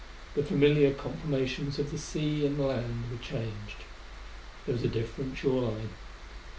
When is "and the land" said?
2.43-3.03